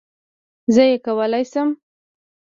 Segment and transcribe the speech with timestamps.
[0.73, 1.69] زه یې کولای شم